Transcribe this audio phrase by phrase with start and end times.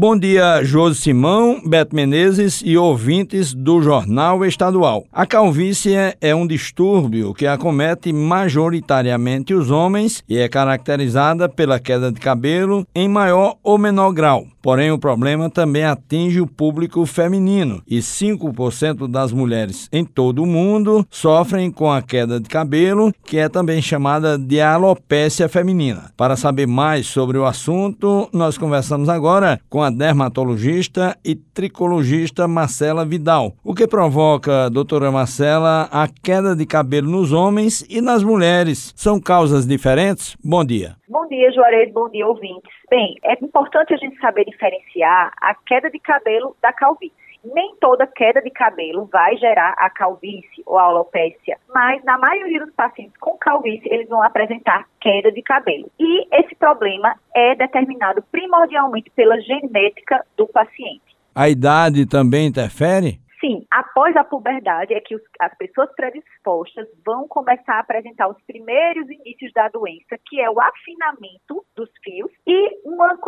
[0.00, 5.04] Bom dia, Josi Simão, Beto Menezes e ouvintes do Jornal Estadual.
[5.12, 12.12] A calvície é um distúrbio que acomete majoritariamente os homens e é caracterizada pela queda
[12.12, 14.46] de cabelo em maior ou menor grau.
[14.62, 20.46] Porém, o problema também atinge o público feminino e 5% das mulheres em todo o
[20.46, 26.12] mundo sofrem com a queda de cabelo, que é também chamada de alopécia feminina.
[26.16, 33.04] Para saber mais sobre o assunto, nós conversamos agora com a dermatologista e tricologista Marcela
[33.04, 33.52] Vidal.
[33.64, 38.92] O que provoca, doutora Marcela, a queda de cabelo nos homens e nas mulheres?
[38.96, 40.36] São causas diferentes?
[40.44, 40.96] Bom dia.
[41.08, 41.92] Bom dia, Juarez.
[41.92, 42.72] Bom dia, ouvintes.
[42.90, 47.27] Bem, é importante a gente saber diferenciar a queda de cabelo da calvície.
[47.44, 52.64] Nem toda queda de cabelo vai gerar a calvície ou a alopécia, mas na maioria
[52.64, 55.90] dos pacientes com calvície, eles vão apresentar queda de cabelo.
[55.98, 61.16] E esse problema é determinado primordialmente pela genética do paciente.
[61.34, 63.20] A idade também interfere?
[63.40, 68.42] Sim, após a puberdade é que os, as pessoas predispostas vão começar a apresentar os
[68.44, 72.77] primeiros indícios da doença, que é o afinamento dos fios e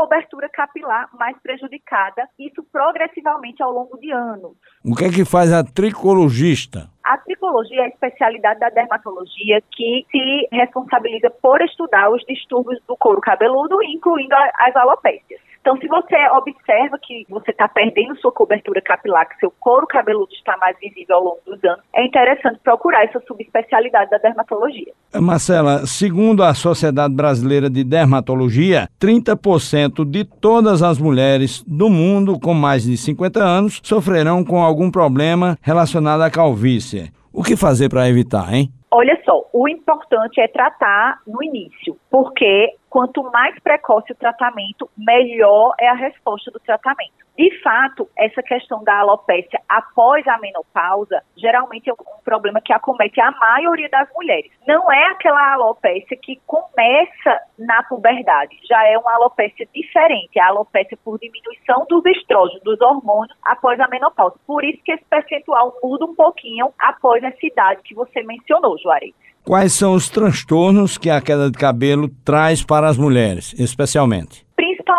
[0.01, 4.53] cobertura capilar mais prejudicada, isso progressivamente ao longo de anos.
[4.83, 6.89] O que é que faz a tricologista?
[7.05, 12.97] A tricologia é a especialidade da dermatologia que se responsabiliza por estudar os distúrbios do
[12.97, 15.50] couro cabeludo, incluindo as alopécias.
[15.61, 20.33] Então, se você observa que você está perdendo sua cobertura capilar, que seu couro cabeludo
[20.33, 24.93] está mais visível ao longo dos anos, é interessante procurar essa subespecialidade da dermatologia.
[25.21, 32.55] Marcela, segundo a Sociedade Brasileira de Dermatologia, 30% de todas as mulheres do mundo com
[32.55, 37.13] mais de 50 anos sofrerão com algum problema relacionado à calvície.
[37.33, 38.73] O que fazer para evitar, hein?
[38.91, 45.75] Olha só, o importante é tratar no início, porque quanto mais precoce o tratamento, melhor
[45.79, 47.21] é a resposta do tratamento.
[47.39, 53.19] De fato, essa questão da alopécia após a menopausa geralmente é um problema que acomete
[53.21, 54.51] a maioria das mulheres.
[54.67, 60.99] Não é aquela alopécia que começa na puberdade, já é uma alopécia diferente, a alopécia
[61.03, 64.37] por diminuição dos estrógenos, dos hormônios após a menopausa.
[64.47, 69.15] Por isso que esse percentual muda um pouquinho após essa idade que você mencionou, Juarez.
[69.45, 74.47] Quais são os transtornos que a queda de cabelo traz para as mulheres, especialmente?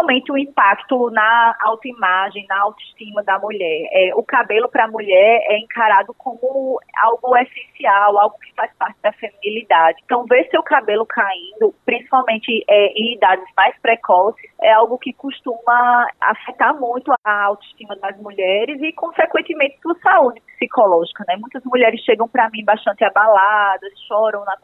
[0.01, 3.87] Principalmente o impacto na autoimagem, na autoestima da mulher.
[3.91, 8.97] É, o cabelo para a mulher é encarado como algo essencial, algo que faz parte
[9.01, 10.01] da feminilidade.
[10.03, 16.07] Então, ver seu cabelo caindo, principalmente é, em idades mais precoces, é algo que costuma
[16.21, 21.23] afetar muito a autoestima das mulheres e, consequentemente, sua saúde psicológica.
[21.27, 21.35] Né?
[21.37, 24.57] Muitas mulheres chegam para mim bastante abaladas, choram na.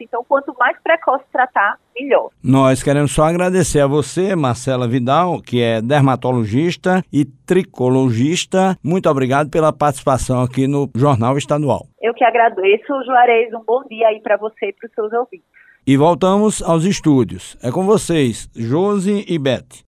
[0.00, 2.30] Então, quanto mais precoce tratar, melhor.
[2.42, 8.76] Nós queremos só agradecer a você, Marcela Vidal, que é dermatologista e tricologista.
[8.82, 11.86] Muito obrigado pela participação aqui no Jornal Estadual.
[12.02, 13.52] Eu que agradeço, Juarez.
[13.54, 15.46] Um bom dia aí para você e para os seus ouvintes.
[15.86, 17.58] E voltamos aos estúdios.
[17.62, 19.82] É com vocês, Josi e Beth.